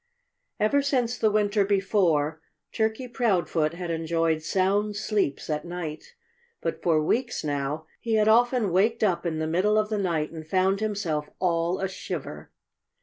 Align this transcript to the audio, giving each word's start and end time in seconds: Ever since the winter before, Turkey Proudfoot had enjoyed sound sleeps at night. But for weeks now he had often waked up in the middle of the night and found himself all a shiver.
Ever 0.59 0.81
since 0.81 1.15
the 1.15 1.29
winter 1.29 1.63
before, 1.63 2.41
Turkey 2.71 3.07
Proudfoot 3.07 3.75
had 3.75 3.91
enjoyed 3.91 4.41
sound 4.41 4.95
sleeps 4.95 5.47
at 5.47 5.63
night. 5.63 6.15
But 6.59 6.81
for 6.81 7.03
weeks 7.03 7.43
now 7.43 7.85
he 7.99 8.15
had 8.15 8.27
often 8.27 8.71
waked 8.71 9.03
up 9.03 9.27
in 9.27 9.37
the 9.37 9.45
middle 9.45 9.77
of 9.77 9.89
the 9.89 9.99
night 9.99 10.31
and 10.31 10.43
found 10.47 10.79
himself 10.79 11.29
all 11.37 11.79
a 11.79 11.87
shiver. 11.87 12.49